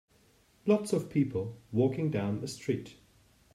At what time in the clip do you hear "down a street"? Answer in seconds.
2.09-2.95